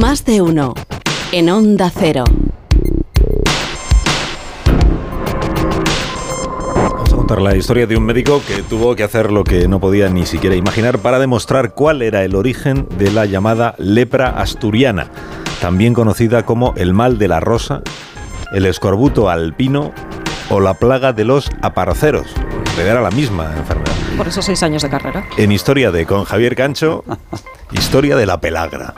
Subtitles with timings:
[0.00, 0.74] Más de uno.
[1.32, 2.24] En Onda Cero.
[6.74, 9.80] Vamos a contar la historia de un médico que tuvo que hacer lo que no
[9.80, 15.10] podía ni siquiera imaginar para demostrar cuál era el origen de la llamada lepra asturiana,
[15.62, 17.80] también conocida como el mal de la rosa,
[18.52, 19.92] el escorbuto alpino
[20.50, 22.26] o la plaga de los aparceros.
[22.78, 23.92] Era la misma enfermedad.
[24.18, 25.24] Por esos seis años de carrera.
[25.38, 27.02] En Historia de con Javier Cancho,
[27.72, 28.94] Historia de la pelagra.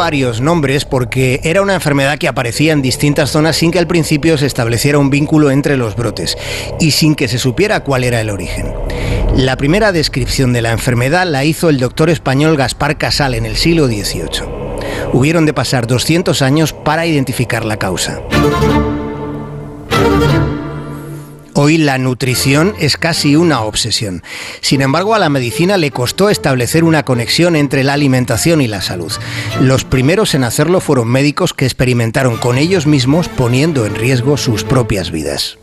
[0.00, 4.38] Varios nombres porque era una enfermedad que aparecía en distintas zonas sin que al principio
[4.38, 6.38] se estableciera un vínculo entre los brotes
[6.80, 8.72] y sin que se supiera cuál era el origen.
[9.36, 13.58] La primera descripción de la enfermedad la hizo el doctor español Gaspar Casal en el
[13.58, 14.48] siglo XVIII.
[15.12, 18.22] Hubieron de pasar 200 años para identificar la causa.
[21.62, 24.22] Hoy la nutrición es casi una obsesión.
[24.62, 28.80] Sin embargo, a la medicina le costó establecer una conexión entre la alimentación y la
[28.80, 29.12] salud.
[29.60, 34.64] Los primeros en hacerlo fueron médicos que experimentaron con ellos mismos poniendo en riesgo sus
[34.64, 35.58] propias vidas.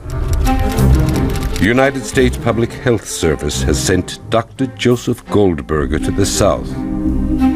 [1.61, 4.71] United States Public Health Service has sent Dr.
[4.77, 6.69] Joseph Goldberger to the south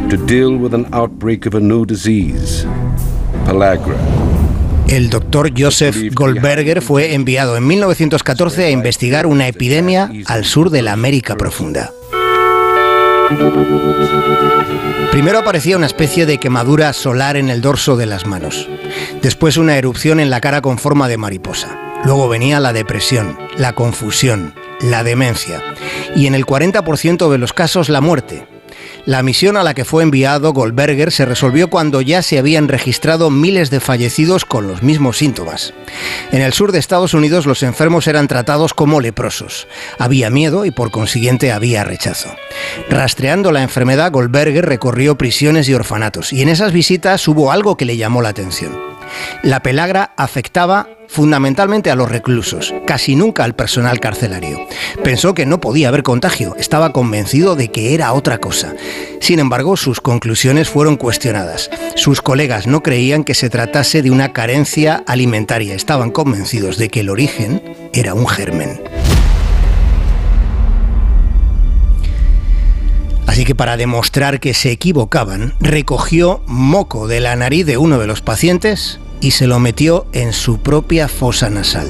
[0.09, 2.65] to deal with an outbreak of a new disease,
[3.45, 3.99] pellagra.
[4.91, 10.81] El doctor Joseph Goldberger fue enviado en 1914 a investigar una epidemia al sur de
[10.81, 11.93] la América profunda.
[15.13, 18.67] Primero aparecía una especie de quemadura solar en el dorso de las manos.
[19.21, 21.79] Después una erupción en la cara con forma de mariposa.
[22.03, 25.63] Luego venía la depresión, la confusión, la demencia.
[26.17, 28.45] Y en el 40% de los casos la muerte.
[29.05, 33.31] La misión a la que fue enviado Goldberger se resolvió cuando ya se habían registrado
[33.31, 35.73] miles de fallecidos con los mismos síntomas.
[36.31, 39.67] En el sur de Estados Unidos los enfermos eran tratados como leprosos.
[39.97, 42.35] Había miedo y por consiguiente había rechazo.
[42.89, 47.85] Rastreando la enfermedad, Goldberger recorrió prisiones y orfanatos y en esas visitas hubo algo que
[47.85, 48.90] le llamó la atención.
[49.43, 54.65] La pelagra afectaba fundamentalmente a los reclusos, casi nunca al personal carcelario.
[55.03, 58.73] Pensó que no podía haber contagio, estaba convencido de que era otra cosa.
[59.19, 61.69] Sin embargo, sus conclusiones fueron cuestionadas.
[61.95, 67.01] Sus colegas no creían que se tratase de una carencia alimentaria, estaban convencidos de que
[67.01, 67.61] el origen
[67.93, 68.79] era un germen.
[73.31, 78.05] Así que para demostrar que se equivocaban, recogió moco de la nariz de uno de
[78.05, 81.87] los pacientes y se lo metió en su propia fosa nasal.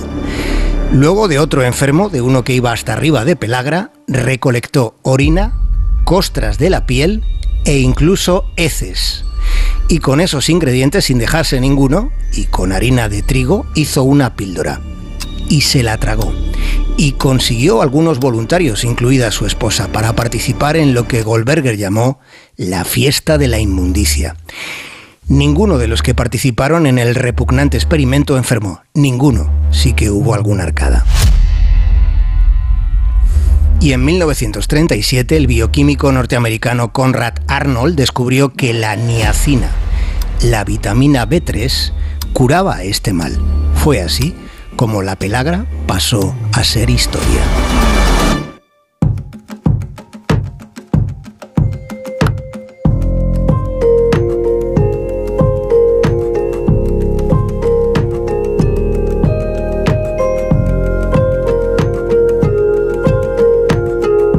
[0.94, 5.60] Luego de otro enfermo, de uno que iba hasta arriba de pelagra, recolectó orina,
[6.04, 7.24] costras de la piel
[7.66, 9.26] e incluso heces.
[9.88, 14.80] Y con esos ingredientes, sin dejarse ninguno, y con harina de trigo, hizo una píldora.
[15.50, 16.32] Y se la tragó.
[17.02, 22.20] Y consiguió algunos voluntarios, incluida su esposa, para participar en lo que Goldberger llamó
[22.58, 24.36] la fiesta de la inmundicia.
[25.28, 28.84] Ninguno de los que participaron en el repugnante experimento enfermó.
[28.94, 29.50] Ninguno.
[29.72, 31.04] Sí que hubo alguna arcada.
[33.80, 39.72] Y en 1937 el bioquímico norteamericano Conrad Arnold descubrió que la niacina,
[40.44, 41.94] la vitamina B3,
[42.34, 43.42] curaba este mal.
[43.74, 44.36] Fue así
[44.82, 47.91] como la pelagra pasó a ser historia.